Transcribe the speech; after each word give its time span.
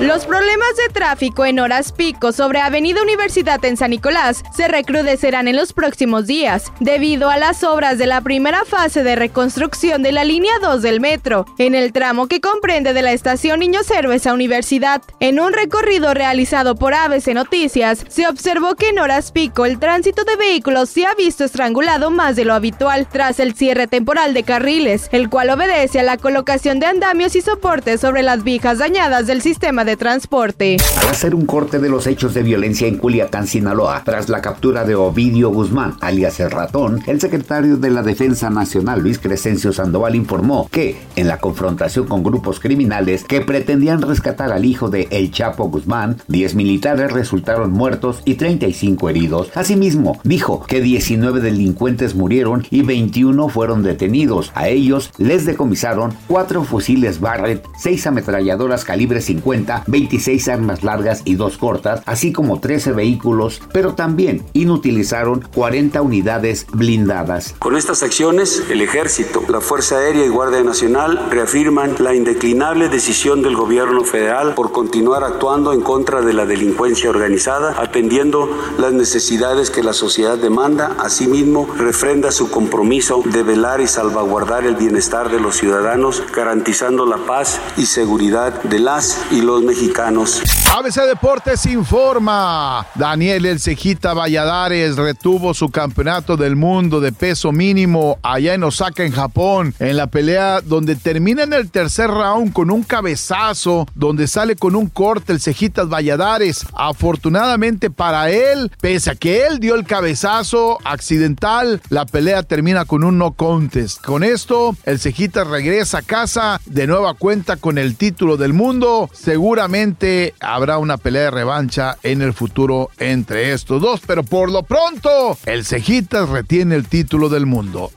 Los 0.00 0.24
problemas 0.24 0.76
de 0.78 0.94
tráfico 0.94 1.44
en 1.44 1.60
horas 1.60 1.92
pico 1.92 2.32
sobre 2.32 2.58
Avenida 2.58 3.02
Universidad 3.02 3.62
en 3.66 3.76
San 3.76 3.90
Nicolás 3.90 4.42
se 4.56 4.66
recrudecerán 4.66 5.46
en 5.46 5.56
los 5.56 5.74
próximos 5.74 6.26
días, 6.26 6.72
debido 6.80 7.28
a 7.28 7.36
las 7.36 7.62
obras 7.64 7.98
de 7.98 8.06
la 8.06 8.22
primera 8.22 8.64
fase 8.64 9.02
de 9.02 9.14
reconstrucción 9.14 10.02
de 10.02 10.12
la 10.12 10.24
línea 10.24 10.54
2 10.62 10.80
del 10.80 11.00
metro, 11.00 11.44
en 11.58 11.74
el 11.74 11.92
tramo 11.92 12.28
que 12.28 12.40
comprende 12.40 12.94
de 12.94 13.02
la 13.02 13.12
estación 13.12 13.60
Niño 13.60 13.80
Héroes 13.94 14.26
a 14.26 14.32
Universidad. 14.32 15.02
En 15.20 15.38
un 15.38 15.52
recorrido 15.52 16.14
realizado 16.14 16.76
por 16.76 16.94
ABC 16.94 17.34
Noticias, 17.34 18.06
se 18.08 18.26
observó 18.26 18.76
que 18.76 18.88
en 18.88 19.00
horas 19.00 19.32
pico 19.32 19.66
el 19.66 19.78
tránsito 19.78 20.24
de 20.24 20.36
vehículos 20.36 20.88
se 20.88 21.04
ha 21.04 21.14
visto 21.14 21.44
estrangulado 21.44 22.10
más 22.10 22.36
de 22.36 22.46
lo 22.46 22.54
habitual 22.54 23.06
tras 23.06 23.38
el 23.38 23.54
cierre 23.54 23.86
temporal 23.86 24.32
de 24.32 24.44
carriles, 24.44 25.10
el 25.12 25.28
cual 25.28 25.50
obedece 25.50 26.00
a 26.00 26.04
la 26.04 26.16
colocación 26.16 26.80
de 26.80 26.86
andamios 26.86 27.36
y 27.36 27.42
soportes 27.42 28.00
sobre 28.00 28.22
las 28.22 28.44
vijas 28.44 28.78
dañadas 28.78 29.26
del 29.26 29.42
sistema 29.42 29.84
de 29.84 29.89
transporte. 29.96 30.76
Al 31.02 31.08
hacer 31.08 31.34
un 31.34 31.46
corte 31.46 31.78
de 31.78 31.88
los 31.88 32.06
hechos 32.06 32.34
de 32.34 32.42
violencia 32.42 32.86
en 32.86 32.98
Culiacán, 32.98 33.46
Sinaloa, 33.46 34.02
tras 34.04 34.28
la 34.28 34.40
captura 34.40 34.84
de 34.84 34.94
Ovidio 34.94 35.50
Guzmán, 35.50 35.96
alias 36.00 36.40
el 36.40 36.50
ratón, 36.50 37.02
el 37.06 37.20
secretario 37.20 37.76
de 37.76 37.90
la 37.90 38.02
Defensa 38.02 38.50
Nacional, 38.50 39.00
Luis 39.00 39.18
Crescencio 39.18 39.72
Sandoval, 39.72 40.14
informó 40.14 40.68
que, 40.70 41.00
en 41.16 41.28
la 41.28 41.38
confrontación 41.38 42.06
con 42.06 42.22
grupos 42.22 42.60
criminales 42.60 43.24
que 43.24 43.40
pretendían 43.40 44.02
rescatar 44.02 44.52
al 44.52 44.64
hijo 44.64 44.90
de 44.90 45.08
El 45.10 45.30
Chapo 45.30 45.68
Guzmán, 45.68 46.18
10 46.28 46.54
militares 46.54 47.12
resultaron 47.12 47.72
muertos 47.72 48.22
y 48.24 48.34
35 48.34 49.08
heridos. 49.08 49.50
Asimismo, 49.54 50.20
dijo 50.24 50.64
que 50.66 50.80
19 50.80 51.40
delincuentes 51.40 52.14
murieron 52.14 52.66
y 52.70 52.82
21 52.82 53.48
fueron 53.48 53.82
detenidos. 53.82 54.52
A 54.54 54.68
ellos 54.68 55.10
les 55.18 55.46
decomisaron 55.46 56.14
4 56.28 56.64
fusiles 56.64 57.20
Barrett, 57.20 57.64
6 57.78 58.06
ametralladoras 58.06 58.84
calibre 58.84 59.20
50, 59.20 59.79
26 59.86 60.48
armas 60.48 60.82
largas 60.82 61.22
y 61.24 61.34
dos 61.34 61.58
cortas, 61.58 62.02
así 62.06 62.32
como 62.32 62.60
13 62.60 62.92
vehículos, 62.92 63.62
pero 63.72 63.94
también 63.94 64.42
inutilizaron 64.52 65.44
40 65.54 66.02
unidades 66.02 66.66
blindadas. 66.72 67.54
Con 67.58 67.76
estas 67.76 68.02
acciones, 68.02 68.64
el 68.70 68.80
Ejército, 68.80 69.42
la 69.48 69.60
Fuerza 69.60 69.98
Aérea 69.98 70.24
y 70.24 70.28
Guardia 70.28 70.62
Nacional 70.62 71.28
reafirman 71.30 71.96
la 71.98 72.14
indeclinable 72.14 72.88
decisión 72.88 73.42
del 73.42 73.56
gobierno 73.56 74.04
federal 74.04 74.54
por 74.54 74.72
continuar 74.72 75.24
actuando 75.24 75.72
en 75.72 75.80
contra 75.80 76.22
de 76.22 76.32
la 76.32 76.46
delincuencia 76.46 77.10
organizada, 77.10 77.74
atendiendo 77.80 78.48
las 78.78 78.92
necesidades 78.92 79.70
que 79.70 79.82
la 79.82 79.92
sociedad 79.92 80.38
demanda. 80.38 80.96
Asimismo, 80.98 81.66
refrenda 81.76 82.30
su 82.32 82.50
compromiso 82.50 83.22
de 83.24 83.42
velar 83.42 83.80
y 83.80 83.86
salvaguardar 83.86 84.64
el 84.64 84.76
bienestar 84.76 85.30
de 85.30 85.40
los 85.40 85.56
ciudadanos, 85.56 86.22
garantizando 86.34 87.06
la 87.06 87.18
paz 87.18 87.60
y 87.76 87.86
seguridad 87.86 88.62
de 88.62 88.78
las 88.78 89.20
y 89.30 89.40
los 89.40 89.62
mexicanos. 89.70 90.42
ABC 90.76 91.06
Deportes 91.06 91.64
informa. 91.66 92.86
Daniel 92.96 93.46
El 93.46 93.60
Cejita 93.60 94.14
Valladares 94.14 94.96
retuvo 94.96 95.54
su 95.54 95.68
campeonato 95.68 96.36
del 96.36 96.56
mundo 96.56 97.00
de 97.00 97.12
peso 97.12 97.52
mínimo 97.52 98.18
allá 98.22 98.54
en 98.54 98.64
Osaka, 98.64 99.04
en 99.04 99.12
Japón, 99.12 99.74
en 99.78 99.96
la 99.96 100.08
pelea 100.08 100.60
donde 100.60 100.96
termina 100.96 101.44
en 101.44 101.52
el 101.52 101.70
tercer 101.70 102.10
round 102.10 102.52
con 102.52 102.70
un 102.70 102.82
cabezazo, 102.82 103.86
donde 103.94 104.26
sale 104.26 104.56
con 104.56 104.74
un 104.74 104.88
corte 104.88 105.32
el 105.32 105.40
Cejitas 105.40 105.88
Valladares. 105.88 106.66
Afortunadamente 106.74 107.90
para 107.90 108.30
él, 108.30 108.72
pese 108.80 109.12
a 109.12 109.14
que 109.14 109.46
él 109.46 109.60
dio 109.60 109.76
el 109.76 109.84
cabezazo 109.84 110.78
accidental, 110.84 111.80
la 111.90 112.06
pelea 112.06 112.42
termina 112.42 112.86
con 112.86 113.04
un 113.04 113.18
no 113.18 113.32
contest. 113.32 114.00
Con 114.04 114.24
esto, 114.24 114.74
el 114.84 114.98
Cejitas 114.98 115.46
regresa 115.46 115.98
a 115.98 116.02
casa 116.02 116.60
de 116.66 116.88
nueva 116.88 117.14
cuenta 117.14 117.56
con 117.56 117.78
el 117.78 117.96
título 117.96 118.36
del 118.36 118.52
mundo. 118.52 119.08
Seguramente 119.50 120.32
habrá 120.38 120.78
una 120.78 120.96
pelea 120.96 121.22
de 121.22 121.30
revancha 121.32 121.98
en 122.04 122.22
el 122.22 122.32
futuro 122.32 122.88
entre 123.00 123.52
estos 123.52 123.82
dos, 123.82 124.00
pero 124.06 124.22
por 124.22 124.48
lo 124.48 124.62
pronto, 124.62 125.36
el 125.44 125.64
Cejitas 125.64 126.28
retiene 126.28 126.76
el 126.76 126.86
título 126.86 127.28
del 127.28 127.46
mundo. 127.46 127.90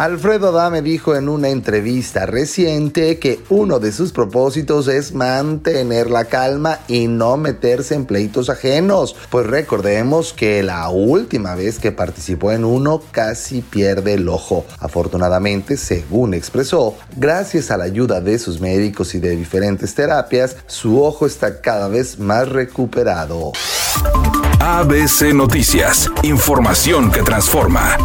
Alfredo 0.00 0.48
Adame 0.48 0.80
dijo 0.80 1.14
en 1.14 1.28
una 1.28 1.50
entrevista 1.50 2.24
reciente 2.24 3.18
que 3.18 3.42
uno 3.50 3.80
de 3.80 3.92
sus 3.92 4.12
propósitos 4.12 4.88
es 4.88 5.12
mantener 5.12 6.08
la 6.08 6.24
calma 6.24 6.78
y 6.88 7.06
no 7.06 7.36
meterse 7.36 7.96
en 7.96 8.06
pleitos 8.06 8.48
ajenos, 8.48 9.14
pues 9.28 9.46
recordemos 9.46 10.32
que 10.32 10.62
la 10.62 10.88
última 10.88 11.54
vez 11.54 11.78
que 11.78 11.92
participó 11.92 12.50
en 12.52 12.64
uno 12.64 13.02
casi 13.10 13.60
pierde 13.60 14.14
el 14.14 14.26
ojo. 14.30 14.64
Afortunadamente, 14.78 15.76
según 15.76 16.32
expresó, 16.32 16.96
gracias 17.14 17.70
a 17.70 17.76
la 17.76 17.84
ayuda 17.84 18.22
de 18.22 18.38
sus 18.38 18.58
médicos 18.58 19.14
y 19.14 19.20
de 19.20 19.36
diferentes 19.36 19.94
terapias, 19.94 20.56
su 20.66 21.02
ojo 21.02 21.26
está 21.26 21.60
cada 21.60 21.88
vez 21.88 22.18
más 22.18 22.48
recuperado. 22.48 23.52
ABC 24.60 25.34
Noticias, 25.34 26.10
información 26.22 27.10
que 27.10 27.22
transforma. 27.22 27.98